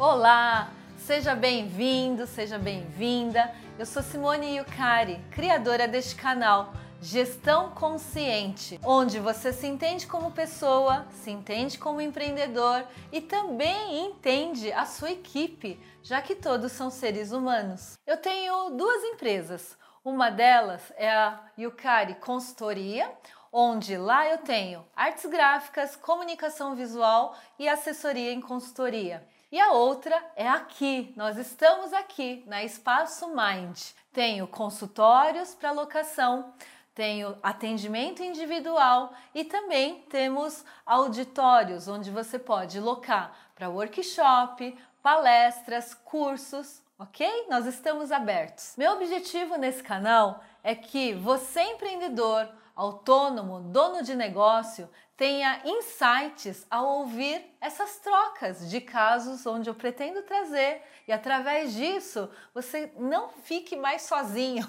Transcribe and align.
Olá, 0.00 0.70
seja 0.96 1.34
bem-vindo, 1.34 2.24
seja 2.24 2.56
bem-vinda. 2.56 3.52
Eu 3.76 3.84
sou 3.84 4.00
Simone 4.00 4.58
Yukari, 4.58 5.20
criadora 5.28 5.88
deste 5.88 6.14
canal 6.14 6.72
Gestão 7.02 7.70
Consciente, 7.70 8.78
onde 8.84 9.18
você 9.18 9.52
se 9.52 9.66
entende 9.66 10.06
como 10.06 10.30
pessoa, 10.30 11.04
se 11.10 11.32
entende 11.32 11.76
como 11.78 12.00
empreendedor 12.00 12.84
e 13.10 13.20
também 13.20 14.06
entende 14.06 14.70
a 14.70 14.86
sua 14.86 15.10
equipe, 15.10 15.80
já 16.00 16.22
que 16.22 16.36
todos 16.36 16.70
são 16.70 16.90
seres 16.90 17.32
humanos. 17.32 17.98
Eu 18.06 18.18
tenho 18.18 18.70
duas 18.76 19.02
empresas. 19.02 19.76
Uma 20.04 20.30
delas 20.30 20.92
é 20.96 21.10
a 21.10 21.40
Yukari 21.58 22.14
Consultoria, 22.14 23.10
onde 23.52 23.96
lá 23.96 24.28
eu 24.28 24.38
tenho 24.38 24.86
artes 24.94 25.26
gráficas, 25.26 25.96
comunicação 25.96 26.76
visual 26.76 27.36
e 27.58 27.68
assessoria 27.68 28.32
em 28.32 28.40
consultoria. 28.40 29.26
E 29.50 29.58
a 29.58 29.72
outra 29.72 30.22
é 30.36 30.46
aqui, 30.46 31.10
nós 31.16 31.38
estamos 31.38 31.94
aqui 31.94 32.44
na 32.46 32.62
Espaço 32.62 33.28
Mind. 33.28 33.80
Tenho 34.12 34.46
consultórios 34.46 35.54
para 35.54 35.72
locação, 35.72 36.52
tenho 36.94 37.34
atendimento 37.42 38.22
individual 38.22 39.10
e 39.34 39.44
também 39.44 40.02
temos 40.10 40.62
auditórios 40.84 41.88
onde 41.88 42.10
você 42.10 42.38
pode 42.38 42.78
locar 42.78 43.34
para 43.54 43.70
workshop, 43.70 44.76
palestras, 45.02 45.94
cursos, 45.94 46.82
ok? 46.98 47.46
Nós 47.48 47.64
estamos 47.64 48.12
abertos. 48.12 48.74
Meu 48.76 48.92
objetivo 48.92 49.56
nesse 49.56 49.82
canal 49.82 50.44
é 50.62 50.74
que 50.74 51.14
você, 51.14 51.62
empreendedor, 51.62 52.46
autônomo, 52.78 53.58
dono 53.58 54.04
de 54.04 54.14
negócio, 54.14 54.88
tenha 55.16 55.60
insights 55.64 56.64
ao 56.70 56.86
ouvir 57.00 57.44
essas 57.60 57.98
trocas 57.98 58.70
de 58.70 58.80
casos 58.80 59.44
onde 59.44 59.68
eu 59.68 59.74
pretendo 59.74 60.22
trazer 60.22 60.80
e 61.08 61.12
através 61.12 61.74
disso 61.74 62.30
você 62.54 62.92
não 62.96 63.30
fique 63.30 63.74
mais 63.74 64.02
sozinho. 64.02 64.64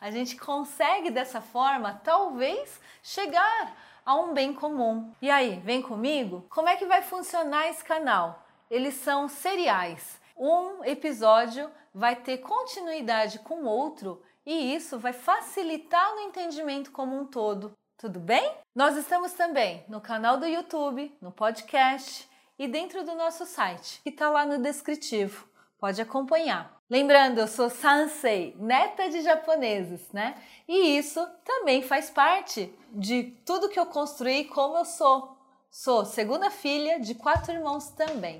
A 0.00 0.10
gente 0.10 0.36
consegue 0.36 1.08
dessa 1.08 1.40
forma 1.40 2.00
talvez 2.02 2.80
chegar 3.00 3.76
a 4.04 4.16
um 4.16 4.34
bem 4.34 4.52
comum. 4.52 5.14
E 5.22 5.30
aí, 5.30 5.60
vem 5.60 5.80
comigo? 5.80 6.44
Como 6.50 6.68
é 6.68 6.74
que 6.74 6.84
vai 6.84 7.02
funcionar 7.02 7.68
esse 7.68 7.84
canal? 7.84 8.44
Eles 8.68 8.94
são 8.94 9.28
seriais. 9.28 10.20
Um 10.36 10.84
episódio 10.84 11.70
vai 11.94 12.16
ter 12.16 12.38
continuidade 12.38 13.38
com 13.38 13.64
outro 13.64 14.20
e 14.46 14.74
isso 14.74 14.98
vai 14.98 15.12
facilitar 15.12 16.14
no 16.14 16.20
entendimento 16.22 16.90
como 16.90 17.18
um 17.18 17.24
todo. 17.24 17.72
Tudo 17.96 18.18
bem? 18.18 18.52
Nós 18.74 18.96
estamos 18.96 19.32
também 19.32 19.84
no 19.88 20.00
canal 20.00 20.36
do 20.36 20.46
YouTube, 20.46 21.16
no 21.20 21.30
podcast 21.30 22.28
e 22.58 22.66
dentro 22.66 23.04
do 23.04 23.14
nosso 23.14 23.46
site, 23.46 24.00
que 24.02 24.10
está 24.10 24.28
lá 24.28 24.44
no 24.44 24.58
descritivo. 24.58 25.48
Pode 25.78 26.00
acompanhar. 26.00 26.76
Lembrando, 26.90 27.38
eu 27.38 27.48
sou 27.48 27.70
Sansei, 27.70 28.54
neta 28.58 29.08
de 29.08 29.22
japoneses, 29.22 30.12
né? 30.12 30.34
E 30.68 30.96
isso 30.98 31.26
também 31.44 31.82
faz 31.82 32.10
parte 32.10 32.72
de 32.92 33.34
tudo 33.44 33.68
que 33.68 33.80
eu 33.80 33.86
construí 33.86 34.44
como 34.44 34.76
eu 34.76 34.84
sou. 34.84 35.36
Sou 35.70 36.04
segunda 36.04 36.50
filha 36.50 37.00
de 37.00 37.14
quatro 37.14 37.52
irmãos 37.52 37.88
também. 37.90 38.38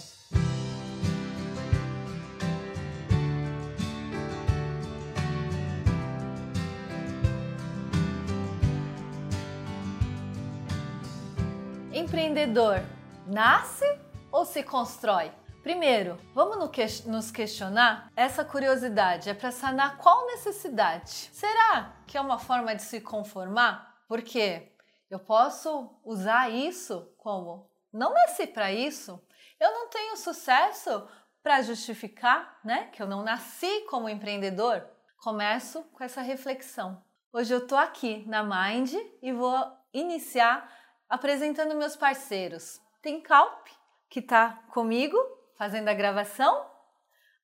Empreendedor 12.12 12.82
nasce 13.26 13.86
ou 14.30 14.44
se 14.44 14.62
constrói? 14.62 15.32
Primeiro, 15.62 16.20
vamos 16.34 16.58
nos 17.06 17.30
questionar? 17.30 18.12
Essa 18.14 18.44
curiosidade 18.44 19.30
é 19.30 19.34
para 19.34 19.50
sanar 19.50 19.96
qual 19.96 20.26
necessidade? 20.26 21.08
Será 21.08 21.96
que 22.06 22.18
é 22.18 22.20
uma 22.20 22.38
forma 22.38 22.74
de 22.74 22.82
se 22.82 23.00
conformar? 23.00 23.96
Porque 24.06 24.74
eu 25.08 25.18
posso 25.20 25.98
usar 26.04 26.50
isso 26.50 27.10
como 27.16 27.70
não 27.90 28.12
nasci 28.12 28.46
para 28.46 28.70
isso, 28.70 29.18
eu 29.58 29.72
não 29.72 29.88
tenho 29.88 30.14
sucesso 30.18 31.08
para 31.42 31.62
justificar, 31.62 32.60
né, 32.62 32.90
que 32.92 33.02
eu 33.02 33.06
não 33.06 33.22
nasci 33.22 33.86
como 33.88 34.06
empreendedor. 34.06 34.86
Começo 35.16 35.82
com 35.84 36.04
essa 36.04 36.20
reflexão. 36.20 37.02
Hoje 37.32 37.54
eu 37.54 37.66
tô 37.66 37.74
aqui 37.74 38.22
na 38.28 38.42
Mind 38.42 38.92
e 39.22 39.32
vou 39.32 39.56
iniciar 39.94 40.81
apresentando 41.12 41.74
meus 41.74 41.94
parceiros. 41.94 42.80
Tem 43.02 43.20
Calp, 43.20 43.66
que 44.08 44.20
está 44.20 44.62
comigo 44.72 45.18
fazendo 45.58 45.88
a 45.88 45.92
gravação, 45.92 46.66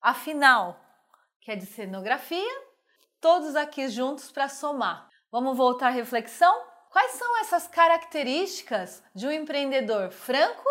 a 0.00 0.14
Final, 0.14 0.80
que 1.38 1.50
é 1.50 1.56
de 1.56 1.66
cenografia, 1.66 2.62
todos 3.20 3.54
aqui 3.54 3.86
juntos 3.90 4.32
para 4.32 4.48
somar. 4.48 5.06
Vamos 5.30 5.54
voltar 5.54 5.88
à 5.88 5.90
reflexão? 5.90 6.64
Quais 6.90 7.10
são 7.12 7.40
essas 7.40 7.66
características 7.66 9.02
de 9.14 9.26
um 9.26 9.30
empreendedor 9.30 10.10
franco 10.12 10.66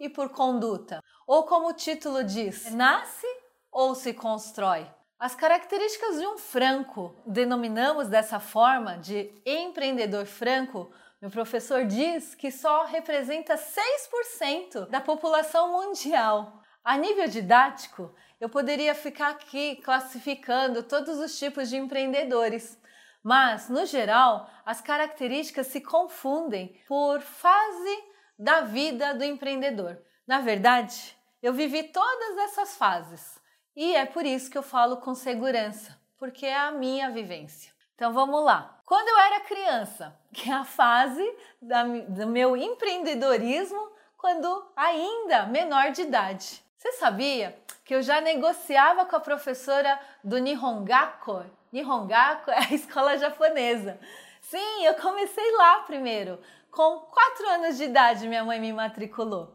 e 0.00 0.08
por 0.08 0.30
conduta? 0.30 1.04
Ou 1.26 1.44
como 1.44 1.68
o 1.68 1.74
título 1.74 2.24
diz, 2.24 2.72
nasce 2.72 3.26
ou 3.70 3.94
se 3.94 4.14
constrói? 4.14 4.90
As 5.18 5.34
características 5.34 6.18
de 6.18 6.26
um 6.26 6.38
franco, 6.38 7.14
denominamos 7.26 8.08
dessa 8.08 8.40
forma 8.40 8.96
de 8.96 9.30
empreendedor 9.44 10.24
franco, 10.24 10.90
meu 11.20 11.30
professor 11.30 11.84
diz 11.84 12.34
que 12.34 12.50
só 12.50 12.84
representa 12.84 13.56
6% 13.56 14.88
da 14.88 15.00
população 15.00 15.72
mundial. 15.72 16.62
A 16.84 16.96
nível 16.96 17.26
didático, 17.26 18.14
eu 18.40 18.48
poderia 18.48 18.94
ficar 18.94 19.30
aqui 19.30 19.76
classificando 19.76 20.84
todos 20.84 21.18
os 21.18 21.36
tipos 21.36 21.68
de 21.68 21.76
empreendedores, 21.76 22.80
mas 23.22 23.68
no 23.68 23.84
geral, 23.84 24.48
as 24.64 24.80
características 24.80 25.66
se 25.66 25.80
confundem 25.80 26.80
por 26.86 27.20
fase 27.20 28.04
da 28.38 28.60
vida 28.60 29.12
do 29.12 29.24
empreendedor. 29.24 30.00
Na 30.24 30.40
verdade, 30.40 31.16
eu 31.42 31.52
vivi 31.52 31.82
todas 31.82 32.38
essas 32.38 32.76
fases 32.76 33.40
e 33.74 33.94
é 33.96 34.06
por 34.06 34.24
isso 34.24 34.50
que 34.50 34.56
eu 34.56 34.62
falo 34.62 34.98
com 34.98 35.14
segurança, 35.14 36.00
porque 36.16 36.46
é 36.46 36.56
a 36.56 36.70
minha 36.70 37.10
vivência. 37.10 37.77
Então 37.98 38.12
vamos 38.12 38.44
lá. 38.44 38.78
Quando 38.86 39.08
eu 39.08 39.18
era 39.18 39.40
criança, 39.40 40.16
que 40.32 40.48
é 40.48 40.54
a 40.54 40.64
fase 40.64 41.36
da, 41.60 41.82
do 41.82 42.28
meu 42.28 42.56
empreendedorismo, 42.56 43.90
quando 44.16 44.64
ainda 44.76 45.46
menor 45.46 45.90
de 45.90 46.02
idade. 46.02 46.62
Você 46.76 46.92
sabia 46.92 47.58
que 47.84 47.92
eu 47.92 48.00
já 48.00 48.20
negociava 48.20 49.04
com 49.04 49.16
a 49.16 49.20
professora 49.20 49.98
do 50.22 50.38
Nihongaku? 50.38 51.44
Nihongaku 51.72 52.52
é 52.52 52.58
a 52.58 52.70
escola 52.72 53.18
japonesa. 53.18 53.98
Sim, 54.42 54.84
eu 54.84 54.94
comecei 54.94 55.56
lá 55.56 55.80
primeiro. 55.80 56.38
Com 56.70 57.00
quatro 57.00 57.48
anos 57.48 57.76
de 57.76 57.82
idade, 57.82 58.28
minha 58.28 58.44
mãe 58.44 58.60
me 58.60 58.72
matriculou. 58.72 59.52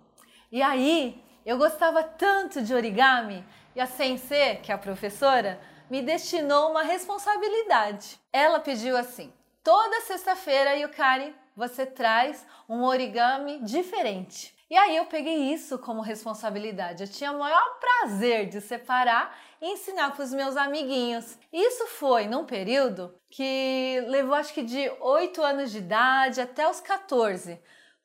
E 0.52 0.62
aí, 0.62 1.24
eu 1.46 1.58
gostava 1.58 2.04
tanto 2.04 2.62
de 2.62 2.74
origami 2.74 3.46
e 3.74 3.80
a 3.80 3.86
sensei, 3.86 4.58
que 4.58 4.70
é 4.70 4.76
a 4.76 4.78
professora, 4.78 5.62
me 5.94 6.02
destinou 6.02 6.72
uma 6.72 6.82
responsabilidade. 6.82 8.20
Ela 8.34 8.60
pediu 8.60 8.98
assim: 8.98 9.32
toda 9.64 10.02
sexta-feira, 10.02 10.76
Yukari, 10.76 11.36
você 11.56 11.86
traz 11.86 12.44
um 12.68 12.82
origami 12.82 13.60
diferente. 13.60 14.56
E 14.72 14.76
aí 14.76 14.98
eu 14.98 15.06
peguei 15.06 15.54
isso 15.54 15.78
como 15.78 16.02
responsabilidade. 16.02 17.04
Eu 17.04 17.08
tinha 17.08 17.32
o 17.32 17.38
maior 17.38 17.78
prazer 17.80 18.50
de 18.50 18.60
separar 18.60 19.38
e 19.62 19.72
ensinar 19.72 20.16
para 20.16 20.24
os 20.24 20.34
meus 20.34 20.58
amiguinhos. 20.58 21.38
Isso 21.54 21.86
foi 21.86 22.26
num 22.26 22.44
período 22.44 23.14
que 23.30 24.04
levou 24.08 24.34
acho 24.34 24.52
que 24.52 24.64
de 24.64 24.92
8 25.00 25.44
anos 25.44 25.72
de 25.72 25.78
idade 25.78 26.42
até 26.42 26.68
os 26.68 26.82
14 26.82 27.62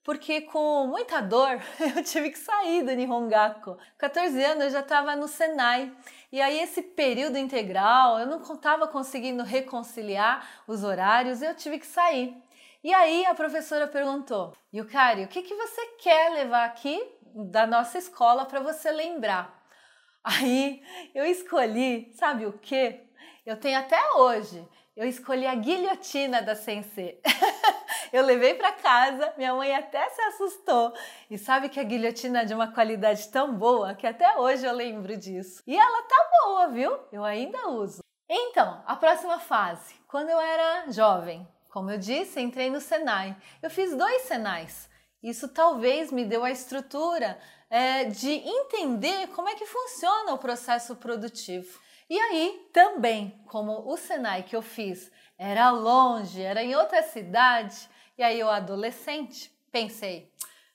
porque 0.09 0.41
com 0.41 0.87
muita 0.87 1.21
dor 1.21 1.61
eu 1.95 2.03
tive 2.03 2.31
que 2.31 2.39
sair 2.39 2.83
do 2.83 2.93
Nihongaku. 2.93 3.77
14 3.99 4.43
anos 4.43 4.65
eu 4.65 4.71
já 4.71 4.81
estava 4.81 5.15
no 5.15 5.29
Senai. 5.29 5.95
E 6.31 6.41
aí 6.41 6.61
esse 6.61 6.83
período 6.83 7.39
integral, 7.39 8.19
eu 8.19 8.27
não 8.27 8.43
estava 8.43 8.87
conseguindo 8.87 9.43
reconciliar 9.43 10.47
os 10.67 10.85
horários, 10.85 11.41
eu 11.41 11.55
tive 11.55 11.79
que 11.79 11.87
sair. 11.87 12.37
E 12.85 12.93
aí 12.93 13.25
a 13.27 13.35
professora 13.35 13.89
perguntou: 13.89 14.55
"Yukari, 14.73 15.25
o 15.25 15.29
que 15.29 15.43
que 15.43 15.55
você 15.55 15.87
quer 16.03 16.33
levar 16.33 16.65
aqui 16.65 17.03
da 17.35 17.67
nossa 17.67 17.99
escola 17.99 18.45
para 18.45 18.61
você 18.61 18.91
lembrar?" 18.93 19.59
Aí 20.23 20.83
eu 21.15 21.25
escolhi, 21.25 22.13
sabe 22.15 22.45
o 22.45 22.53
que? 22.53 23.01
Eu 23.47 23.57
tenho 23.59 23.79
até 23.79 23.99
hoje. 24.13 24.67
Eu 24.95 25.07
escolhi 25.07 25.47
a 25.47 25.55
guilhotina 25.55 26.43
da 26.43 26.55
Sensei. 26.55 27.21
Eu 28.13 28.25
levei 28.25 28.55
para 28.55 28.73
casa, 28.73 29.33
minha 29.37 29.55
mãe 29.55 29.75
até 29.75 30.09
se 30.11 30.21
assustou. 30.23 30.93
E 31.31 31.37
sabe 31.37 31.69
que 31.69 31.81
a 31.81 31.85
guilhotina 31.85 32.43
é 32.43 32.45
de 32.45 32.55
uma 32.55 32.73
qualidade 32.73 33.29
tão 33.29 33.55
boa 33.55 33.95
que 33.95 34.07
até 34.07 34.37
hoje 34.37 34.65
eu 34.65 34.73
lembro 34.73 35.17
disso. 35.17 35.63
E 35.67 35.77
ela 35.77 36.03
tá 36.03 36.31
boa, 36.43 36.69
viu? 36.69 36.99
Eu 37.13 37.25
ainda 37.25 37.69
uso. 37.69 38.03
Então, 38.29 38.83
a 38.87 38.95
próxima 38.97 39.39
fase, 39.39 39.95
quando 40.07 40.29
eu 40.29 40.41
era 40.41 40.91
jovem, 40.91 41.47
como 41.69 41.91
eu 41.91 41.99
disse, 41.99 42.41
entrei 42.41 42.71
no 42.71 42.81
Senai. 42.81 43.37
Eu 43.63 43.71
fiz 43.71 43.97
dois 43.97 44.23
Senais. 44.23 44.89
Isso 45.23 45.49
talvez 45.49 46.13
me 46.13 46.25
deu 46.25 46.45
a 46.45 46.51
estrutura 46.51 47.39
é, 47.71 48.05
de 48.05 48.31
entender 48.31 49.29
como 49.29 49.49
é 49.49 49.55
que 49.55 49.67
funciona 49.67 50.33
o 50.33 50.39
processo 50.39 50.97
produtivo. 50.97 51.79
E 52.09 52.19
aí 52.19 52.69
também, 52.73 53.43
como 53.47 53.87
o 53.87 53.97
Senai 53.97 54.43
que 54.43 54.57
eu 54.57 54.63
fiz 54.63 55.11
era 55.37 55.71
longe, 55.71 56.43
era 56.43 56.63
em 56.63 56.75
outra 56.75 57.03
cidade, 57.03 57.89
e 58.19 58.23
aí 58.23 58.41
eu 58.41 58.51
adolescente 58.51 59.57
pensei, 59.71 60.29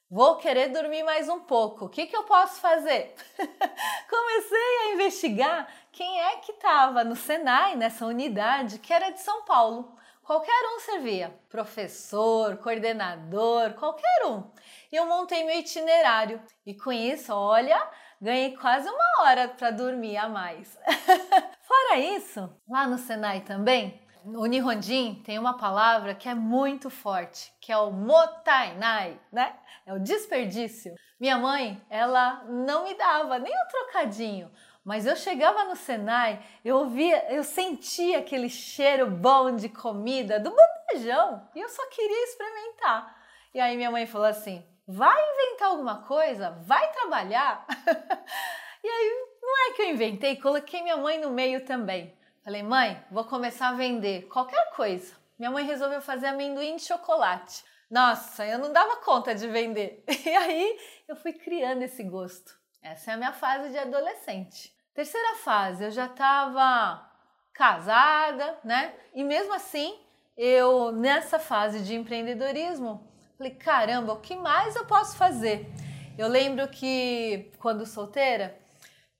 vou 0.10 0.38
querer 0.38 0.70
dormir 0.70 1.04
mais 1.04 1.28
um 1.28 1.42
pouco, 1.42 1.86
o 1.86 1.90
que, 1.90 2.06
que 2.06 2.16
eu 2.16 2.24
posso 2.24 2.62
fazer? 2.62 3.14
Comecei 4.10 4.78
a 4.80 4.94
investigar 4.94 5.68
quem 5.92 6.22
é 6.22 6.38
que 6.38 6.54
estava 6.54 7.04
no 7.04 7.18
Senai, 7.18 7.76
nessa 7.76 8.06
unidade, 8.06 8.80
que 8.80 8.94
era 8.94 9.10
de 9.10 9.20
São 9.20 9.44
Paulo. 9.44 9.94
Qualquer 10.24 10.54
um 10.74 10.80
servia, 10.80 11.38
professor, 11.50 12.56
coordenador, 12.58 13.74
qualquer 13.74 14.26
um. 14.26 14.50
E 14.90 14.96
eu 14.96 15.06
montei 15.06 15.44
meu 15.44 15.60
itinerário. 15.60 16.42
E 16.66 16.74
com 16.74 16.94
isso, 16.94 17.34
olha, 17.34 17.78
ganhei 18.22 18.56
quase 18.56 18.88
uma 18.88 19.22
hora 19.22 19.50
para 19.50 19.70
dormir 19.70 20.16
a 20.16 20.30
mais. 20.30 20.80
Fora 21.68 22.00
isso, 22.00 22.50
lá 22.70 22.88
no 22.88 22.98
Senai 22.98 23.42
também, 23.42 24.02
no 24.26 24.46
Nihonjin 24.46 25.22
tem 25.24 25.38
uma 25.38 25.58
palavra 25.58 26.16
que 26.16 26.30
é 26.30 26.34
muito 26.34 26.90
forte, 26.90 27.54
que 27.60 27.72
é 27.72 27.78
o 27.78 27.92
motainai, 27.92 29.20
né? 29.32 29.56
É 29.86 29.94
o 29.94 30.00
desperdício. 30.00 30.94
Minha 31.20 31.38
mãe, 31.38 31.82
ela 31.90 32.44
não 32.46 32.86
me 32.86 32.94
dava 32.96 33.40
nem 33.40 33.54
um 33.54 33.68
trocadinho, 33.68 34.52
mas 34.84 35.06
eu 35.06 35.16
chegava 35.16 35.66
no 35.66 35.76
Senai, 35.76 36.42
eu 36.64 36.78
ouvia, 36.78 37.34
eu 37.34 37.44
sentia 37.44 38.20
aquele 38.20 38.50
cheiro 38.50 39.10
bom 39.10 39.56
de 39.56 39.70
comida 39.70 40.40
do 40.40 40.54
bandejão 40.54 41.48
e 41.56 41.60
eu 41.60 41.70
só 41.70 41.86
queria 41.90 42.24
experimentar. 42.26 43.16
E 43.54 43.60
aí 43.60 43.76
minha 43.76 43.92
mãe 43.92 44.06
falou 44.06 44.28
assim: 44.28 44.66
vai 44.88 45.18
inventar 45.32 45.70
alguma 45.70 46.02
coisa, 46.04 46.52
vai 46.66 46.92
trabalhar. 46.92 47.66
e 48.84 48.88
aí 48.88 49.28
não 49.42 49.70
é 49.70 49.74
que 49.74 49.82
eu 49.82 49.90
inventei, 49.90 50.36
coloquei 50.36 50.82
minha 50.82 50.98
mãe 50.98 51.20
no 51.20 51.32
meio 51.32 51.66
também. 51.66 52.14
Falei, 52.44 52.62
mãe, 52.62 53.02
vou 53.10 53.24
começar 53.24 53.70
a 53.70 53.74
vender 53.74 54.24
qualquer 54.24 54.70
coisa. 54.72 55.16
Minha 55.40 55.50
mãe 55.50 55.66
resolveu 55.66 56.02
fazer 56.02 56.28
amendoim 56.28 56.76
de 56.76 56.82
chocolate. 56.82 57.64
Nossa, 57.90 58.46
eu 58.46 58.60
não 58.60 58.74
dava 58.74 58.98
conta 58.98 59.34
de 59.34 59.48
vender. 59.48 60.04
E 60.26 60.30
aí 60.30 60.78
eu 61.08 61.16
fui 61.16 61.32
criando 61.32 61.84
esse 61.84 62.04
gosto. 62.04 62.54
Essa 62.82 63.12
é 63.12 63.14
a 63.14 63.18
minha 63.18 63.32
fase 63.32 63.70
de 63.70 63.78
adolescente. 63.78 64.76
Terceira 64.94 65.38
fase, 65.38 65.86
eu 65.86 65.92
já 65.92 66.06
estava 66.06 67.10
casada, 67.54 68.60
né? 68.62 68.94
E 69.14 69.24
mesmo 69.24 69.54
assim, 69.54 69.98
eu 70.36 70.92
nessa 70.92 71.40
fase 71.40 71.80
de 71.80 71.96
empreendedorismo, 71.96 73.10
falei, 73.38 73.54
caramba, 73.56 74.12
o 74.12 74.20
que 74.20 74.36
mais 74.36 74.76
eu 74.76 74.86
posso 74.86 75.16
fazer? 75.16 75.72
Eu 76.18 76.28
lembro 76.28 76.68
que 76.68 77.54
quando 77.60 77.86
solteira, 77.86 78.60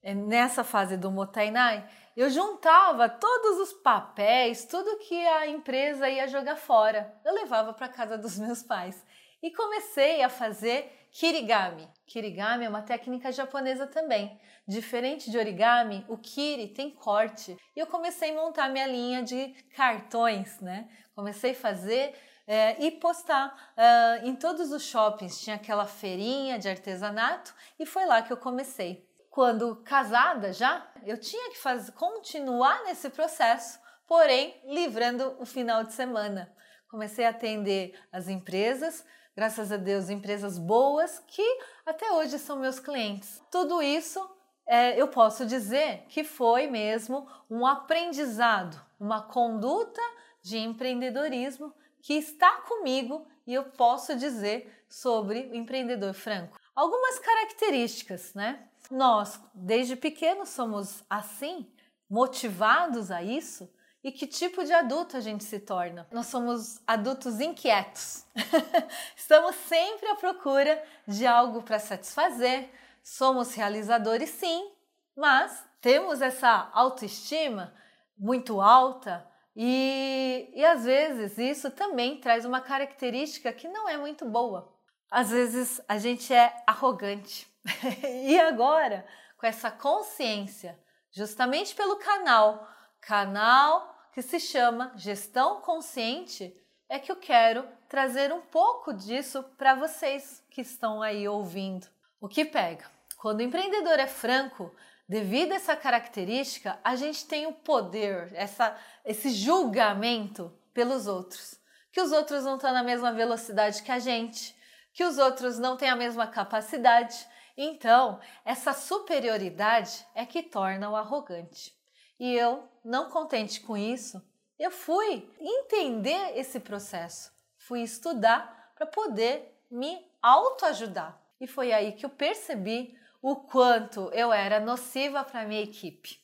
eh, 0.04 0.14
nessa 0.14 0.64
fase 0.64 0.98
do 0.98 1.10
Motainai, 1.10 1.88
eu 2.16 2.30
juntava 2.30 3.10
todos 3.10 3.60
os 3.60 3.74
papéis, 3.74 4.66
tudo 4.66 5.00
que 5.00 5.16
a 5.16 5.48
empresa 5.48 6.10
ia 6.10 6.28
jogar 6.28 6.56
fora. 6.56 7.14
Eu 7.26 7.34
levava 7.34 7.74
para 7.74 7.88
casa 7.88 8.18
dos 8.18 8.38
meus 8.38 8.62
pais 8.62 9.04
e 9.42 9.50
comecei 9.52 10.22
a 10.22 10.30
fazer 10.30 11.08
kirigami. 11.12 11.88
Kirigami 12.06 12.66
é 12.66 12.70
uma 12.70 12.82
técnica 12.82 13.32
japonesa 13.32 13.88
também. 13.88 14.40
Diferente 14.68 15.30
de 15.30 15.38
origami, 15.38 16.06
o 16.08 16.18
kiri 16.18 16.68
tem 16.68 16.92
corte. 16.92 17.58
E 17.76 17.80
eu 17.80 17.88
comecei 17.88 18.32
a 18.32 18.42
montar 18.42 18.70
minha 18.70 18.88
linha 18.88 19.24
de 19.24 19.50
cartões, 19.76 20.60
né? 20.60 20.88
Comecei 21.16 21.52
a 21.52 21.56
fazer 21.56 22.16
é, 22.48 22.84
e 22.84 22.92
postar 22.92 23.74
uh, 23.78 24.26
em 24.26 24.36
todos 24.36 24.72
os 24.72 24.84
shoppings. 24.84 25.42
Tinha 25.42 25.56
aquela 25.56 25.86
feirinha 25.86 26.60
de 26.60 26.70
artesanato 26.70 27.54
e 27.80 27.86
foi 27.86 28.06
lá 28.06 28.22
que 28.22 28.32
eu 28.32 28.38
comecei 28.38 29.08
quando 29.34 29.78
casada 29.78 30.54
já, 30.54 30.88
eu 31.04 31.20
tinha 31.20 31.50
que 31.50 31.58
fazer, 31.58 31.92
continuar 31.94 32.84
nesse 32.84 33.10
processo, 33.10 33.80
porém 34.06 34.62
livrando 34.64 35.36
o 35.40 35.46
final 35.46 35.84
de 35.84 35.92
semana. 35.92 36.56
Comecei 36.88 37.26
a 37.26 37.32
atender 37.32 38.00
as 38.12 38.28
empresas, 38.28 39.04
graças 39.36 39.72
a 39.72 39.78
Deus, 39.78 40.12
empresas 40.12 40.60
boas 40.60 41.18
que 41.26 41.42
até 41.84 42.12
hoje 42.12 42.38
são 42.38 42.60
meus 42.60 42.80
clientes. 42.80 43.42
Tudo 43.50 43.82
isso 43.82 44.24
é, 44.68 45.02
eu 45.02 45.08
posso 45.08 45.48
dizer 45.48 46.06
que 46.10 46.24
foi 46.24 46.68
mesmo 46.68 47.28
um 47.50 47.66
aprendizado, 47.66 48.80
uma 49.00 49.24
conduta 49.24 50.02
de 50.44 50.60
empreendedorismo 50.60 51.74
que 52.04 52.14
está 52.14 52.62
comigo 52.68 53.26
e 53.48 53.54
eu 53.56 53.64
posso 53.64 54.16
dizer 54.16 54.86
sobre 54.88 55.50
o 55.52 55.56
empreendedor 55.56 56.14
franco. 56.14 56.56
Algumas 56.76 57.18
características, 57.18 58.36
né? 58.36 58.70
Nós, 58.94 59.42
desde 59.56 59.96
pequenos, 59.96 60.50
somos 60.50 61.04
assim, 61.10 61.68
motivados 62.08 63.10
a 63.10 63.24
isso? 63.24 63.68
E 64.04 64.12
que 64.12 64.28
tipo 64.28 64.64
de 64.64 64.72
adulto 64.72 65.18
a 65.18 65.20
gente 65.20 65.44
se 65.44 65.60
torna? 65.60 66.08
Nós 66.12 66.28
somos 66.28 66.80
adultos 66.86 67.40
inquietos. 67.40 68.24
Estamos 69.18 69.56
sempre 69.56 70.08
à 70.10 70.16
procura 70.16 70.80
de 71.08 71.26
algo 71.26 71.64
para 71.64 71.80
satisfazer. 71.80 72.70
Somos 73.02 73.56
realizadores, 73.56 74.30
sim, 74.30 74.72
mas 75.18 75.66
temos 75.82 76.22
essa 76.22 76.70
autoestima 76.72 77.74
muito 78.16 78.62
alta 78.62 79.28
e, 79.56 80.52
e 80.54 80.64
às 80.64 80.86
vezes 80.86 81.40
isso 81.40 81.72
também 81.72 82.22
traz 82.22 82.46
uma 82.46 82.62
característica 82.62 83.52
que 83.52 83.68
não 83.68 83.90
é 83.90 83.98
muito 83.98 84.24
boa. 84.24 84.72
Às 85.10 85.32
vezes 85.32 85.82
a 85.88 85.98
gente 85.98 86.32
é 86.32 86.54
arrogante. 86.68 87.52
e 88.26 88.40
agora, 88.40 89.06
com 89.38 89.46
essa 89.46 89.72
consciência, 89.72 90.80
justamente 91.12 91.74
pelo 91.76 91.98
canal, 91.98 92.68
canal 93.02 93.94
que 94.14 94.22
se 94.22 94.40
chama 94.40 94.92
Gestão 94.96 95.62
Consciente, 95.62 96.56
é 96.88 97.00
que 97.00 97.12
eu 97.12 97.16
quero 97.16 97.68
trazer 97.90 98.32
um 98.32 98.42
pouco 98.42 98.94
disso 98.94 99.44
para 99.58 99.76
vocês 99.76 100.44
que 100.50 100.62
estão 100.62 101.02
aí 101.02 101.28
ouvindo. 101.28 101.88
O 102.22 102.28
que 102.28 102.46
pega? 102.46 102.86
Quando 103.18 103.40
o 103.40 103.44
empreendedor 103.44 104.00
é 104.00 104.08
franco, 104.08 104.74
devido 105.08 105.54
a 105.54 105.56
essa 105.56 105.76
característica, 105.76 106.80
a 106.84 106.96
gente 106.96 107.26
tem 107.26 107.48
o 107.48 107.54
poder, 107.54 108.32
essa, 108.34 108.78
esse 109.06 109.30
julgamento 109.30 110.54
pelos 110.74 111.08
outros. 111.08 111.56
Que 111.92 112.02
os 112.02 112.12
outros 112.12 112.44
não 112.44 112.56
estão 112.56 112.74
na 112.74 112.84
mesma 112.84 113.12
velocidade 113.12 113.82
que 113.82 113.92
a 113.92 114.00
gente, 114.00 114.56
que 114.94 115.04
os 115.04 115.18
outros 115.18 115.58
não 115.58 115.78
têm 115.78 115.90
a 115.90 115.96
mesma 115.96 116.28
capacidade, 116.28 117.28
então, 117.56 118.20
essa 118.44 118.74
superioridade 118.74 120.06
é 120.16 120.26
que 120.26 120.42
torna 120.42 120.90
o 120.90 120.96
arrogante. 120.96 121.74
E 122.20 122.34
eu, 122.34 122.68
não 122.84 123.10
contente 123.10 123.62
com 123.62 123.78
isso, 123.78 124.22
eu 124.58 124.72
fui 124.72 125.30
entender 125.40 126.38
esse 126.38 126.60
processo, 126.60 127.32
fui 127.58 127.82
estudar 127.82 128.72
para 128.76 128.88
poder 128.88 129.60
me 129.70 130.06
autoajudar. 130.22 131.20
E 131.40 131.48
foi 131.48 131.72
aí 131.72 131.92
que 131.92 132.06
eu 132.06 132.10
percebi 132.10 132.98
o 133.22 133.36
quanto 133.36 134.10
eu 134.14 134.32
era 134.32 134.60
nociva 134.60 135.24
para 135.24 135.46
minha 135.46 135.62
equipe. 135.62 136.20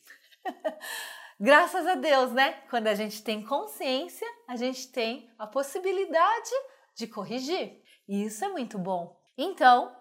Graças 1.40 1.88
a 1.88 1.96
Deus, 1.96 2.32
né? 2.34 2.54
Quando 2.70 2.88
a 2.88 2.96
gente 2.96 3.24
tem 3.24 3.44
consciência, 3.44 4.28
a 4.48 4.56
gente 4.56 4.92
tem 4.92 5.32
a 5.38 5.48
possibilidade 5.48 6.52
de 6.96 7.08
corrigir. 7.08 7.82
E 8.08 8.26
isso 8.26 8.44
é 8.44 8.50
muito 8.50 8.78
bom. 8.78 9.18
Então, 9.38 9.96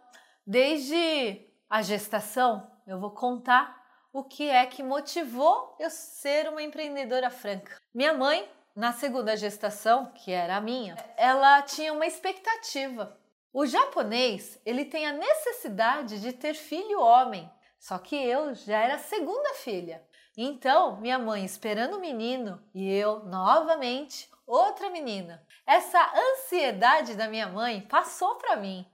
Desde 0.51 1.47
a 1.69 1.83
gestação, 1.83 2.67
eu 2.87 2.99
vou 2.99 3.11
contar 3.11 3.85
o 4.11 4.25
que 4.25 4.49
é 4.49 4.65
que 4.65 4.83
motivou 4.83 5.77
eu 5.79 5.91
ser 5.91 6.49
uma 6.49 6.63
empreendedora 6.63 7.29
franca. 7.29 7.79
Minha 7.93 8.15
mãe, 8.15 8.51
na 8.75 8.95
segunda 8.95 9.37
gestação, 9.37 10.07
que 10.07 10.33
era 10.33 10.57
a 10.57 10.61
minha, 10.63 10.97
ela 11.19 11.61
tinha 11.61 11.93
uma 11.93 12.07
expectativa. 12.07 13.15
O 13.53 13.67
japonês, 13.67 14.59
ele 14.65 14.87
tem 14.87 15.07
a 15.07 15.13
necessidade 15.13 16.19
de 16.19 16.33
ter 16.33 16.55
filho 16.55 16.99
homem, 16.99 17.53
só 17.79 17.99
que 17.99 18.17
eu 18.17 18.55
já 18.55 18.79
era 18.79 18.95
a 18.95 18.99
segunda 18.99 19.53
filha. 19.53 20.03
Então, 20.35 20.99
minha 20.99 21.19
mãe 21.19 21.45
esperando 21.45 21.99
o 21.99 22.01
menino 22.01 22.59
e 22.75 22.91
eu 22.91 23.23
novamente 23.25 24.31
outra 24.47 24.89
menina. 24.89 25.47
Essa 25.67 26.11
ansiedade 26.17 27.17
da 27.17 27.29
minha 27.29 27.49
mãe 27.49 27.83
passou 27.83 28.37
para 28.37 28.57
mim. 28.57 28.87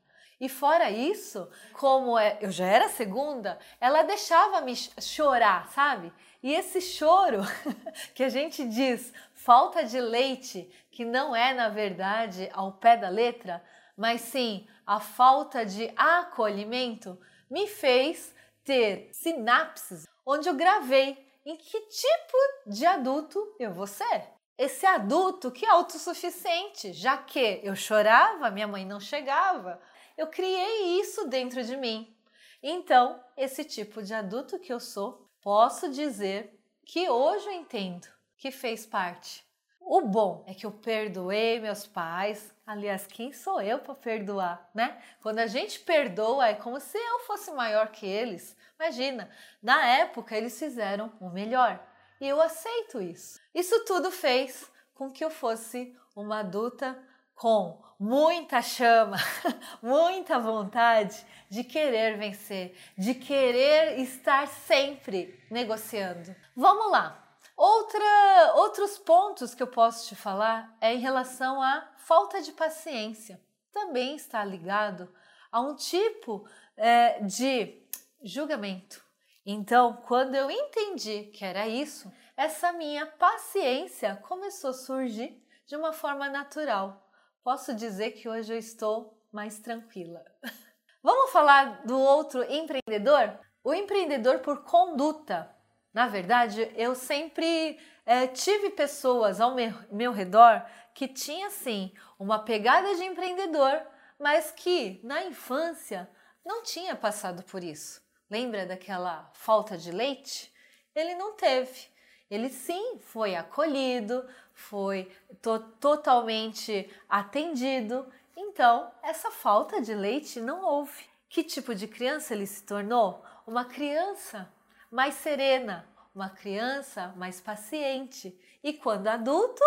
E 0.45 0.49
fora 0.51 0.91
isso, 0.91 1.49
como 1.73 2.19
é, 2.19 2.37
eu 2.39 2.51
já 2.51 2.67
era 2.67 2.91
segunda, 2.91 3.59
ela 3.81 4.03
deixava 4.03 4.61
me 4.61 4.77
chorar, 4.77 5.71
sabe? 5.71 6.13
E 6.43 6.53
esse 6.53 6.83
choro 6.83 7.41
que 8.15 8.23
a 8.23 8.29
gente 8.29 8.69
diz 8.69 9.11
falta 9.33 9.87
de 9.87 9.99
leite, 9.99 10.71
que 10.91 11.03
não 11.03 11.35
é 11.35 11.55
na 11.55 11.71
verdade 11.71 12.51
ao 12.53 12.73
pé 12.73 12.95
da 12.95 13.09
letra, 13.09 13.65
mas 13.97 14.21
sim 14.21 14.69
a 14.87 15.01
falta 15.01 15.65
de 15.65 15.91
acolhimento, 15.97 17.19
me 17.51 17.67
fez 17.67 18.35
ter 18.63 19.09
sinapses 19.13 20.07
onde 20.27 20.47
eu 20.47 20.55
gravei 20.55 21.27
em 21.47 21.57
que 21.57 21.81
tipo 21.89 22.37
de 22.67 22.85
adulto 22.85 23.57
eu 23.59 23.73
vou 23.73 23.87
ser. 23.87 24.29
Esse 24.59 24.85
adulto 24.85 25.51
que 25.51 25.65
é 25.65 25.71
autossuficiente, 25.71 26.93
já 26.93 27.17
que 27.17 27.61
eu 27.63 27.75
chorava, 27.75 28.51
minha 28.51 28.69
mãe 28.69 28.85
não 28.85 29.01
chegava, 29.01 29.81
eu 30.17 30.27
criei 30.29 31.01
isso 31.01 31.29
dentro 31.29 31.63
de 31.63 31.77
mim. 31.77 32.17
Então, 32.63 33.23
esse 33.37 33.65
tipo 33.65 34.03
de 34.03 34.15
adulto 34.15 34.59
que 34.59 34.73
eu 34.73 34.81
sou, 34.81 35.29
posso 35.43 35.91
dizer 35.91 36.59
que 36.85 37.09
hoje 37.09 37.47
eu 37.47 37.53
entendo 37.53 38.07
que 38.37 38.51
fez 38.51 38.87
parte. 38.87 39.45
O 39.81 40.01
bom 40.01 40.45
é 40.47 40.55
que 40.55 40.65
eu 40.65 40.73
perdoei 40.73 41.61
meus 41.61 41.87
pais. 41.87 42.55
Aliás, 42.67 43.07
quem 43.07 43.33
sou 43.33 43.61
eu 43.61 43.79
para 43.79 43.95
perdoar, 43.95 44.71
né? 44.75 44.99
Quando 45.21 45.41
a 45.41 45.47
gente 45.47 45.81
perdoa, 45.81 46.49
é 46.49 46.55
como 46.55 46.81
se 46.81 46.97
eu 46.97 47.21
fosse 47.21 47.51
maior 47.51 47.89
que 47.89 48.07
eles. 48.07 48.57
Imagina, 48.81 49.31
na 49.63 49.87
época 49.87 50.37
eles 50.37 50.59
fizeram 50.59 51.13
o 51.21 51.29
melhor 51.29 51.87
e 52.21 52.27
eu 52.27 52.41
aceito 52.41 53.01
isso. 53.01 53.39
Isso 53.55 53.85
tudo 53.85 54.11
fez 54.11 54.71
com 54.95 55.11
que 55.11 55.25
eu 55.25 55.31
fosse 55.31 55.95
uma 56.17 56.41
adulta 56.41 56.99
com 57.35 57.83
muita 57.99 58.63
chama, 58.63 59.17
muita 59.83 60.39
vontade 60.39 61.25
de 61.49 61.65
querer 61.65 62.17
vencer, 62.19 62.77
de 62.97 63.15
querer 63.15 63.99
estar 64.01 64.47
sempre 64.47 65.43
negociando. 65.51 66.35
Vamos 66.57 66.91
lá. 66.91 67.21
Outra, 67.57 68.53
outros 68.57 68.99
pontos 68.99 69.55
que 69.55 69.63
eu 69.63 69.69
posso 69.69 70.09
te 70.09 70.17
falar 70.17 70.77
é 70.81 70.93
em 70.93 70.99
relação 70.99 71.63
à 71.63 71.89
falta 71.99 72.43
de 72.43 72.53
paciência. 72.53 73.41
Também 73.73 74.17
está 74.17 74.45
ligado 74.45 75.09
a 75.53 75.61
um 75.61 75.77
tipo 75.77 76.49
é, 76.77 77.21
de 77.21 77.81
julgamento. 78.23 79.05
Então, 79.47 80.03
quando 80.07 80.35
eu 80.35 80.51
entendi 80.51 81.25
que 81.25 81.45
era 81.45 81.69
isso, 81.69 82.11
essa 82.37 82.73
minha 82.73 83.07
paciência 83.07 84.17
começou 84.27 84.71
a 84.71 84.75
surgir 84.75 85.41
de 85.67 85.77
uma 85.77 85.93
forma 85.93 86.29
natural 86.29 87.04
posso 87.45 87.75
dizer 87.75 88.13
que 88.13 88.27
hoje 88.27 88.55
eu 88.55 88.59
estou 88.59 89.23
mais 89.31 89.59
tranquila. 89.59 90.25
Vamos 91.03 91.31
falar 91.31 91.85
do 91.85 92.01
outro 92.01 92.43
empreendedor? 92.51 93.39
O 93.63 93.75
empreendedor 93.75 94.39
por 94.39 94.65
conduta. 94.65 95.55
Na 95.93 96.09
verdade, 96.09 96.73
eu 96.75 96.95
sempre 96.95 97.79
é, 98.07 98.27
tive 98.27 98.71
pessoas 98.71 99.41
ao 99.41 99.55
meu, 99.55 99.75
meu 99.93 100.11
redor 100.11 100.65
que 100.95 101.07
tinha 101.07 101.51
sim 101.51 101.93
uma 102.19 102.39
pegada 102.39 102.95
de 102.95 103.05
empreendedor, 103.05 103.83
mas 104.19 104.51
que 104.51 105.01
na 105.05 105.25
infância 105.25 106.09
não 106.45 106.63
tinha 106.63 106.97
passado 106.97 107.43
por 107.43 107.63
isso. 107.63 108.03
Lembra 108.31 108.65
daquela 108.65 109.31
falta 109.35 109.77
de 109.77 109.93
leite? 109.93 110.53
Ele 110.95 111.15
não 111.15 111.35
teve. 111.35 111.93
Ele 112.31 112.49
sim 112.49 112.99
foi 113.01 113.35
acolhido, 113.35 114.27
foi 114.55 115.11
to 115.43 115.59
totalmente 115.81 116.89
atendido. 117.09 118.07
Então, 118.37 118.91
essa 119.03 119.31
falta 119.31 119.81
de 119.81 119.95
leite 119.95 120.41
não 120.41 120.65
houve. 120.65 121.05
Que 121.29 121.43
tipo 121.43 121.75
de 121.75 121.89
criança 121.89 122.33
ele 122.33 122.47
se 122.47 122.63
tornou? 122.63 123.25
Uma 123.47 123.65
criança 123.65 124.49
mais 124.91 125.15
serena, 125.15 125.87
uma 126.15 126.31
criança 126.31 127.13
mais 127.17 127.41
paciente. 127.41 128.39
E 128.63 128.73
quando 128.73 129.09
adulto, 129.09 129.65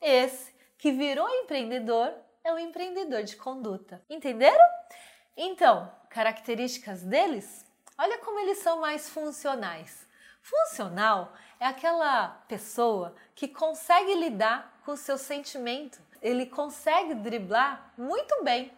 esse 0.00 0.54
que 0.76 0.92
virou 0.92 1.28
empreendedor 1.28 2.12
é 2.44 2.52
um 2.52 2.58
empreendedor 2.58 3.22
de 3.22 3.36
conduta. 3.36 4.02
Entenderam? 4.08 4.64
Então, 5.36 5.90
características 6.10 7.02
deles? 7.02 7.66
Olha 7.96 8.18
como 8.18 8.38
eles 8.38 8.58
são 8.58 8.80
mais 8.80 9.08
funcionais. 9.08 10.06
Funcional 10.40 11.32
é 11.60 11.66
aquela 11.66 12.28
pessoa 12.48 13.14
que 13.34 13.48
consegue 13.48 14.14
lidar 14.14 14.80
com 14.84 14.92
o 14.92 14.96
seu 14.96 15.18
sentimento, 15.18 16.00
ele 16.22 16.46
consegue 16.46 17.14
driblar 17.14 17.92
muito 17.96 18.42
bem, 18.42 18.72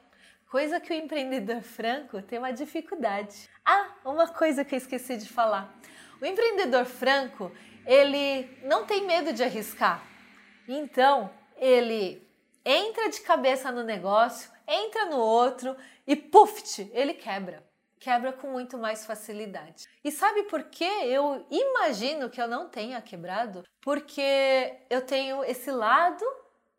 coisa 0.51 0.81
que 0.81 0.93
o 0.93 0.97
empreendedor 0.97 1.63
franco 1.63 2.21
tem 2.23 2.39
uma 2.39 2.53
dificuldade. 2.53 3.49
Ah, 3.65 3.95
uma 4.05 4.27
coisa 4.27 4.65
que 4.65 4.75
eu 4.75 4.79
esqueci 4.79 5.17
de 5.17 5.29
falar. 5.29 5.73
O 6.21 6.27
empreendedor 6.27 6.85
franco, 6.85 7.53
ele 7.87 8.59
não 8.65 8.85
tem 8.85 9.07
medo 9.07 9.33
de 9.33 9.43
arriscar. 9.43 10.03
Então, 10.67 11.31
ele 11.57 12.27
entra 12.65 13.09
de 13.09 13.21
cabeça 13.21 13.71
no 13.71 13.85
negócio, 13.85 14.51
entra 14.67 15.07
no 15.07 15.19
outro 15.19 15.77
e 16.07 16.17
puff, 16.17 16.91
ele 16.93 17.15
quebra 17.15 17.70
quebra 18.01 18.33
com 18.33 18.49
muito 18.49 18.79
mais 18.79 19.05
facilidade. 19.05 19.87
E 20.03 20.11
sabe 20.11 20.45
por 20.45 20.65
que 20.65 20.85
eu 20.85 21.47
imagino 21.51 22.31
que 22.31 22.41
eu 22.41 22.49
não 22.49 22.69
tenha 22.69 23.01
quebrado? 23.03 23.63
Porque 23.83 24.79
eu 24.89 25.05
tenho 25.05 25.45
esse 25.45 25.71
lado 25.71 26.25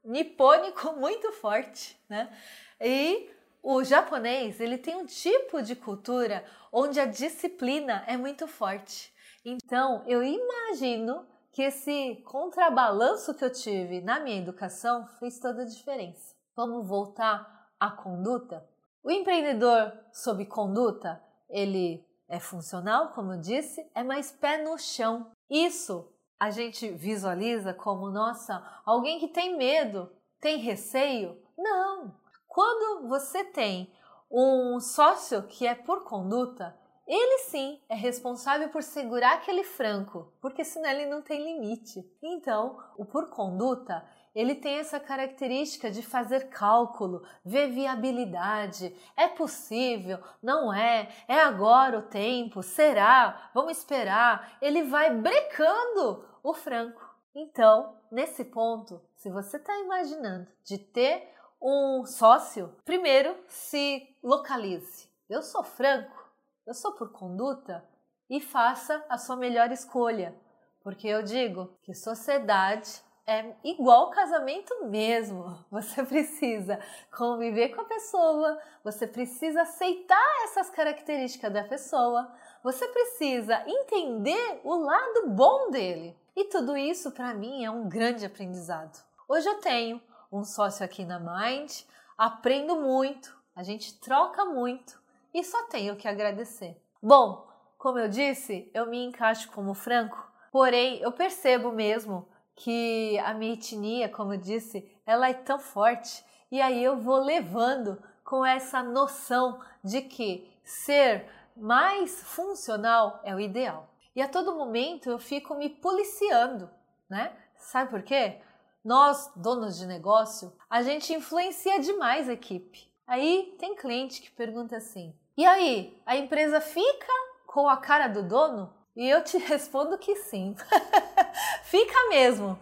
nipônico 0.04 0.94
muito 0.98 1.32
forte, 1.32 1.96
né? 2.10 2.36
E 2.82 3.30
o 3.62 3.84
japonês, 3.84 4.60
ele 4.60 4.80
tem 4.80 4.96
um 4.96 5.06
tipo 5.06 5.62
de 5.62 5.76
cultura 5.76 6.44
onde 6.72 7.00
a 7.00 7.06
disciplina 7.06 8.04
é 8.08 8.18
muito 8.18 8.48
forte. 8.48 9.14
Então, 9.46 10.04
eu 10.08 10.24
imagino 10.24 11.28
que 11.52 11.62
esse 11.62 12.16
contrabalanço 12.26 13.36
que 13.36 13.44
eu 13.44 13.52
tive 13.52 14.02
na 14.02 14.20
minha 14.20 14.38
educação 14.38 15.06
fez 15.20 15.40
toda 15.40 15.62
a 15.62 15.66
diferença. 15.66 16.34
Vamos 16.56 16.88
voltar 16.88 17.70
à 17.80 17.92
conduta? 17.92 18.71
O 19.04 19.10
empreendedor 19.10 19.92
sob 20.14 20.46
conduta, 20.46 21.22
ele 21.50 22.06
é 22.28 22.40
funcional, 22.40 23.10
como 23.10 23.34
eu 23.34 23.40
disse, 23.40 23.86
é 23.96 24.04
mais 24.04 24.32
pé 24.32 24.64
no 24.64 24.78
chão. 24.78 25.32
Isso 25.50 26.08
a 26.40 26.52
gente 26.52 26.90
visualiza 26.90 27.74
como, 27.74 28.10
nossa, 28.10 28.64
alguém 28.86 29.20
que 29.20 29.28
tem 29.28 29.58
medo, 29.58 30.12
tem 30.40 30.58
receio? 30.58 31.42
Não! 31.58 32.16
Quando 32.48 33.08
você 33.08 33.44
tem 33.44 33.92
um 34.30 34.80
sócio 34.80 35.44
que 35.44 35.66
é 35.66 35.74
por 35.76 36.04
conduta, 36.04 36.78
ele 37.08 37.40
sim 37.40 37.82
é 37.90 37.96
responsável 37.96 38.70
por 38.70 38.84
segurar 38.84 39.34
aquele 39.34 39.64
franco, 39.64 40.32
porque 40.40 40.64
senão 40.64 40.90
ele 40.90 41.06
não 41.06 41.22
tem 41.22 41.44
limite. 41.44 42.10
Então, 42.22 42.78
o 42.98 43.06
por 43.06 43.30
conduta, 43.30 44.06
ele 44.34 44.56
tem 44.56 44.78
essa 44.78 45.00
característica 45.00 45.92
de 45.92 46.02
fazer 46.02 46.50
cálculo, 46.50 47.24
ver 47.44 47.70
viabilidade. 47.72 48.96
É 49.18 49.28
possível? 49.28 50.20
Não 50.42 50.74
é? 50.74 51.10
É 51.28 51.42
agora 51.42 52.00
o 52.00 52.04
tempo? 52.04 52.64
Será? 52.64 53.52
Vamos 53.54 53.78
esperar. 53.78 54.58
Ele 54.62 54.84
vai 54.84 55.14
brecando 55.14 56.26
o 56.42 56.54
franco. 56.54 57.10
Então, 57.36 57.98
nesse 58.10 58.46
ponto, 58.46 59.02
se 59.16 59.30
você 59.30 59.58
está 59.58 59.78
imaginando 59.80 60.48
de 60.64 60.78
ter 60.78 61.30
um 61.62 62.06
sócio, 62.06 62.74
primeiro 62.86 63.36
se 63.48 64.16
localize. 64.24 65.10
Eu 65.30 65.42
sou 65.42 65.64
franco, 65.64 66.21
eu 66.66 66.74
sou 66.74 66.94
por 66.94 67.12
conduta 67.12 67.84
e 68.30 68.40
faça 68.40 69.04
a 69.10 69.18
sua 69.18 69.36
melhor 69.36 69.72
escolha, 69.72 70.36
porque 70.84 71.08
eu 71.08 71.22
digo 71.22 71.78
que 71.82 71.94
sociedade 71.94 73.02
é 73.28 73.56
igual 73.64 74.10
casamento 74.10 74.86
mesmo. 74.86 75.58
Você 75.72 76.04
precisa 76.04 76.80
conviver 77.16 77.70
com 77.70 77.82
a 77.82 77.86
pessoa, 77.86 78.60
você 78.84 79.06
precisa 79.06 79.62
aceitar 79.62 80.44
essas 80.44 80.70
características 80.70 81.54
da 81.54 81.64
pessoa, 81.64 82.32
você 82.64 82.88
precisa 82.88 83.64
entender 83.68 84.62
o 84.64 84.76
lado 84.76 85.30
bom 85.30 85.70
dele. 85.70 86.18
E 86.36 86.46
tudo 86.46 86.78
isso 86.78 87.12
para 87.12 87.34
mim 87.34 87.64
é 87.64 87.72
um 87.72 87.88
grande 87.88 88.26
aprendizado. 88.26 89.04
Hoje 89.28 89.48
eu 89.48 89.60
tenho 89.60 90.02
um 90.32 90.44
sócio 90.44 90.84
aqui 90.84 91.06
na 91.06 91.20
Mind, 91.20 91.72
aprendo 92.18 92.78
muito, 92.78 93.38
a 93.56 93.64
gente 93.64 94.00
troca 94.00 94.46
muito 94.46 95.01
e 95.34 95.44
só 95.44 95.64
tenho 95.64 95.96
que 95.96 96.08
agradecer. 96.08 96.82
Bom, 97.02 97.48
como 97.78 97.98
eu 97.98 98.08
disse, 98.08 98.70
eu 98.74 98.86
me 98.86 99.04
encaixo 99.04 99.52
como 99.52 99.74
franco, 99.74 100.32
porém 100.52 101.00
eu 101.00 101.12
percebo 101.12 101.72
mesmo 101.72 102.28
que 102.56 103.18
a 103.20 103.34
minha 103.34 103.54
etnia, 103.54 104.08
como 104.10 104.34
eu 104.34 104.38
disse, 104.38 104.88
ela 105.06 105.30
é 105.30 105.34
tão 105.34 105.58
forte 105.58 106.24
e 106.52 106.62
aí 106.62 106.84
eu 106.84 106.98
vou 106.98 107.18
levando 107.18 108.02
com 108.24 108.46
essa 108.46 108.84
noção 108.84 109.60
de 109.84 110.02
que 110.02 110.50
ser 110.64 111.28
mais 111.56 112.22
funcional 112.24 113.20
é 113.24 113.34
o 113.34 113.40
ideal. 113.40 113.90
E 114.16 114.22
a 114.22 114.28
todo 114.28 114.56
momento 114.56 115.10
eu 115.10 115.18
fico 115.18 115.56
me 115.56 115.70
policiando, 115.70 116.70
né? 117.10 117.36
Sabe 117.58 117.90
por 117.90 118.04
quê? 118.04 118.42
Nós, 118.84 119.32
donos 119.36 119.78
de 119.78 119.86
negócio, 119.86 120.52
a 120.70 120.82
gente 120.82 121.14
influencia 121.14 121.80
demais 121.80 122.28
a 122.28 122.34
equipe. 122.34 122.92
Aí 123.08 123.56
tem 123.60 123.76
cliente 123.76 124.22
que 124.22 124.32
pergunta 124.32 124.76
assim: 124.76 125.16
"E 125.38 125.46
aí, 125.46 126.02
a 126.06 126.16
empresa 126.16 126.60
fica 126.62 127.14
com 127.46 127.68
a 127.68 127.78
cara 127.78 128.08
do 128.08 128.24
dono?" 128.24 128.74
E 128.96 129.10
eu 129.10 129.24
te 129.24 129.38
respondo 129.40 129.98
que 129.98 130.16
sim. 130.16 130.56
Fica 131.64 132.10
mesmo, 132.10 132.60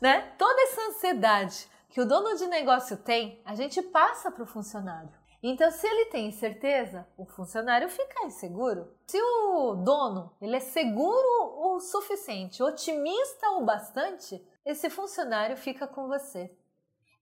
né? 0.00 0.32
Toda 0.38 0.60
essa 0.62 0.80
ansiedade 0.88 1.68
que 1.90 2.00
o 2.00 2.06
dono 2.06 2.36
de 2.36 2.46
negócio 2.46 2.96
tem, 2.96 3.40
a 3.44 3.54
gente 3.54 3.80
passa 3.80 4.30
para 4.30 4.42
o 4.42 4.46
funcionário. 4.46 5.10
Então, 5.42 5.70
se 5.70 5.86
ele 5.86 6.06
tem 6.06 6.30
certeza, 6.32 7.06
o 7.16 7.24
funcionário 7.24 7.88
fica 7.88 8.24
inseguro. 8.24 8.92
Se 9.06 9.20
o 9.20 9.74
dono 9.76 10.34
ele 10.40 10.56
é 10.56 10.60
seguro 10.60 11.74
o 11.74 11.80
suficiente, 11.80 12.62
otimista 12.62 13.50
o 13.50 13.64
bastante, 13.64 14.44
esse 14.64 14.90
funcionário 14.90 15.56
fica 15.56 15.86
com 15.86 16.08
você. 16.08 16.50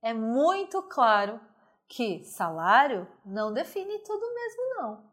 É 0.02 0.12
muito 0.14 0.82
claro 0.82 1.40
que 1.88 2.24
salário 2.24 3.06
não 3.24 3.52
define 3.52 3.98
tudo 4.00 4.34
mesmo 4.34 4.62
não. 4.76 5.04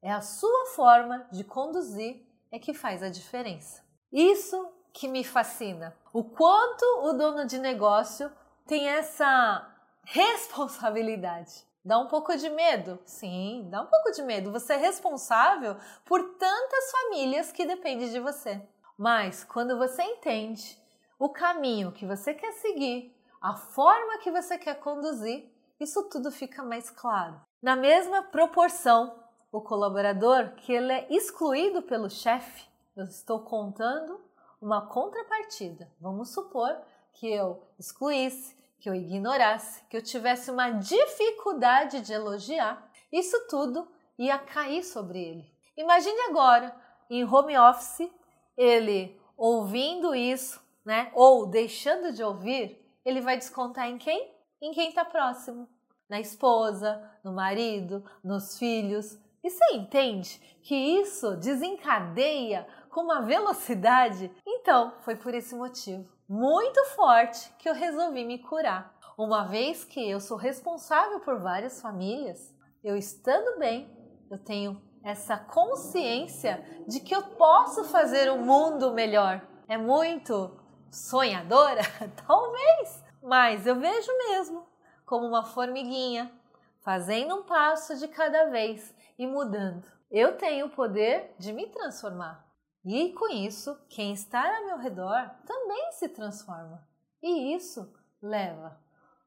É 0.00 0.12
a 0.12 0.20
sua 0.20 0.66
forma 0.66 1.26
de 1.32 1.42
conduzir 1.44 2.24
é 2.50 2.58
que 2.58 2.72
faz 2.72 3.02
a 3.02 3.08
diferença. 3.08 3.84
Isso 4.12 4.72
que 4.92 5.08
me 5.08 5.22
fascina. 5.24 5.96
O 6.12 6.24
quanto 6.24 6.84
o 7.04 7.12
dono 7.12 7.46
de 7.46 7.58
negócio 7.58 8.32
tem 8.66 8.88
essa 8.88 9.68
responsabilidade. 10.04 11.66
Dá 11.84 11.98
um 11.98 12.08
pouco 12.08 12.36
de 12.36 12.50
medo? 12.50 12.98
Sim, 13.04 13.66
dá 13.70 13.82
um 13.82 13.86
pouco 13.86 14.10
de 14.10 14.22
medo. 14.22 14.52
Você 14.52 14.74
é 14.74 14.76
responsável 14.76 15.76
por 16.04 16.22
tantas 16.34 16.90
famílias 16.90 17.52
que 17.52 17.66
dependem 17.66 18.10
de 18.10 18.20
você. 18.20 18.60
Mas 18.96 19.44
quando 19.44 19.78
você 19.78 20.02
entende 20.02 20.76
o 21.18 21.28
caminho 21.28 21.92
que 21.92 22.04
você 22.04 22.34
quer 22.34 22.52
seguir, 22.52 23.14
a 23.40 23.54
forma 23.54 24.18
que 24.18 24.30
você 24.30 24.58
quer 24.58 24.74
conduzir, 24.80 25.48
isso 25.80 26.08
tudo 26.08 26.30
fica 26.30 26.62
mais 26.62 26.90
claro. 26.90 27.40
Na 27.62 27.76
mesma 27.76 28.22
proporção, 28.22 29.18
o 29.50 29.60
colaborador 29.60 30.52
que 30.56 30.72
ele 30.72 30.92
é 30.92 31.06
excluído 31.10 31.82
pelo 31.82 32.10
chefe, 32.10 32.66
eu 32.96 33.04
estou 33.04 33.40
contando 33.40 34.20
uma 34.60 34.86
contrapartida. 34.86 35.90
Vamos 36.00 36.30
supor 36.30 36.76
que 37.12 37.28
eu 37.28 37.62
excluísse, 37.78 38.56
que 38.80 38.88
eu 38.88 38.94
ignorasse, 38.94 39.82
que 39.88 39.96
eu 39.96 40.02
tivesse 40.02 40.50
uma 40.50 40.70
dificuldade 40.70 42.00
de 42.00 42.12
elogiar, 42.12 42.90
isso 43.12 43.46
tudo 43.48 43.88
ia 44.18 44.38
cair 44.38 44.84
sobre 44.84 45.22
ele. 45.22 45.52
Imagine 45.76 46.20
agora, 46.22 46.74
em 47.08 47.24
home 47.24 47.56
office, 47.56 48.10
ele 48.56 49.20
ouvindo 49.36 50.14
isso, 50.14 50.60
né? 50.84 51.10
Ou 51.14 51.46
deixando 51.46 52.12
de 52.12 52.22
ouvir, 52.22 52.84
ele 53.04 53.20
vai 53.20 53.36
descontar 53.36 53.88
em 53.88 53.96
quem? 53.98 54.37
Em 54.60 54.72
quem 54.72 54.88
está 54.88 55.04
próximo. 55.04 55.68
Na 56.08 56.20
esposa, 56.20 57.02
no 57.22 57.32
marido, 57.32 58.04
nos 58.24 58.58
filhos. 58.58 59.18
E 59.42 59.50
você 59.50 59.74
entende 59.74 60.40
que 60.62 60.74
isso 60.74 61.36
desencadeia 61.36 62.66
com 62.90 63.02
uma 63.02 63.22
velocidade? 63.22 64.30
Então, 64.46 64.94
foi 65.00 65.16
por 65.16 65.34
esse 65.34 65.54
motivo 65.54 66.18
muito 66.28 66.84
forte 66.94 67.50
que 67.58 67.68
eu 67.68 67.72
resolvi 67.72 68.22
me 68.24 68.38
curar. 68.38 68.94
Uma 69.16 69.44
vez 69.44 69.82
que 69.84 70.08
eu 70.08 70.20
sou 70.20 70.36
responsável 70.36 71.20
por 71.20 71.40
várias 71.40 71.80
famílias, 71.80 72.54
eu 72.84 72.96
estando 72.96 73.58
bem, 73.58 73.90
eu 74.30 74.38
tenho 74.38 74.80
essa 75.02 75.38
consciência 75.38 76.62
de 76.86 77.00
que 77.00 77.14
eu 77.14 77.22
posso 77.22 77.84
fazer 77.84 78.30
um 78.30 78.44
mundo 78.44 78.92
melhor. 78.92 79.40
É 79.66 79.78
muito 79.78 80.54
sonhadora? 80.90 81.80
Talvez, 82.26 83.02
mas 83.28 83.66
eu 83.66 83.76
vejo 83.78 84.10
mesmo 84.16 84.66
como 85.04 85.26
uma 85.26 85.44
formiguinha, 85.44 86.32
fazendo 86.80 87.34
um 87.34 87.42
passo 87.42 87.96
de 87.98 88.08
cada 88.08 88.46
vez 88.46 88.94
e 89.18 89.26
mudando. 89.26 89.84
Eu 90.10 90.38
tenho 90.38 90.66
o 90.66 90.70
poder 90.70 91.34
de 91.38 91.52
me 91.52 91.66
transformar. 91.66 92.46
E 92.84 93.12
com 93.12 93.28
isso, 93.28 93.78
quem 93.90 94.14
está 94.14 94.56
ao 94.56 94.64
meu 94.64 94.78
redor 94.78 95.30
também 95.44 95.92
se 95.92 96.08
transforma. 96.08 96.88
E 97.22 97.54
isso 97.54 97.92
leva. 98.22 98.80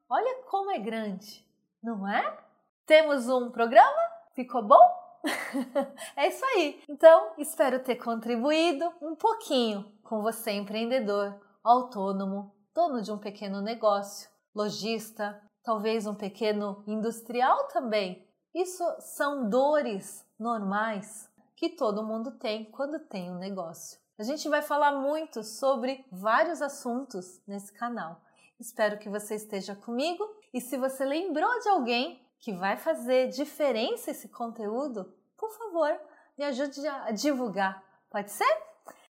Olha 0.08 0.42
como 0.50 0.72
é 0.72 0.78
grande, 0.78 1.46
não 1.80 2.08
é? 2.08 2.38
Temos 2.84 3.28
um 3.28 3.50
programa? 3.50 4.00
Ficou 4.34 4.62
bom? 4.62 5.02
é 6.16 6.26
isso 6.26 6.44
aí. 6.44 6.82
Então, 6.88 7.34
espero 7.38 7.78
ter 7.84 7.96
contribuído 7.96 8.92
um 9.00 9.14
pouquinho 9.14 9.92
com 10.02 10.20
você, 10.22 10.50
empreendedor, 10.50 11.40
autônomo, 11.62 12.52
dono 12.74 13.02
de 13.02 13.12
um 13.12 13.18
pequeno 13.18 13.60
negócio, 13.60 14.30
lojista, 14.54 15.40
talvez 15.62 16.06
um 16.06 16.14
pequeno 16.14 16.82
industrial 16.86 17.68
também. 17.68 18.26
Isso 18.54 18.84
são 19.00 19.48
dores 19.48 20.26
normais 20.38 21.30
que 21.56 21.70
todo 21.70 22.06
mundo 22.06 22.32
tem 22.38 22.70
quando 22.70 22.98
tem 22.98 23.30
um 23.30 23.38
negócio. 23.38 23.98
A 24.18 24.22
gente 24.22 24.48
vai 24.48 24.62
falar 24.62 24.92
muito 24.92 25.42
sobre 25.42 26.04
vários 26.10 26.60
assuntos 26.60 27.40
nesse 27.46 27.72
canal. 27.72 28.20
Espero 28.60 28.98
que 28.98 29.08
você 29.08 29.36
esteja 29.36 29.74
comigo 29.74 30.24
e 30.52 30.60
se 30.60 30.76
você 30.76 31.04
lembrou 31.04 31.58
de 31.60 31.68
alguém 31.68 32.20
que 32.38 32.52
vai 32.52 32.76
fazer 32.76 33.28
diferença 33.28 34.10
esse 34.10 34.28
conteúdo, 34.28 35.12
por 35.38 35.50
favor, 35.52 35.98
me 36.36 36.44
ajude 36.44 36.86
a 36.86 37.10
divulgar. 37.10 37.82
Pode 38.10 38.30
ser? 38.30 38.62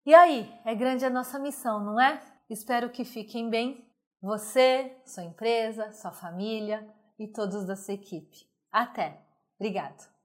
E 0.04 0.14
aí, 0.14 0.52
é 0.64 0.74
grande 0.74 1.04
a 1.04 1.10
nossa 1.10 1.38
missão, 1.38 1.84
não 1.84 2.00
é? 2.00 2.20
Espero 2.48 2.90
que 2.90 3.04
fiquem 3.04 3.50
bem. 3.50 3.84
Você, 4.22 4.96
sua 5.04 5.24
empresa, 5.24 5.92
sua 5.92 6.12
família 6.12 6.88
e 7.18 7.28
todos 7.28 7.66
da 7.66 7.76
sua 7.76 7.94
equipe. 7.94 8.48
Até! 8.70 9.20
Obrigado! 9.58 10.15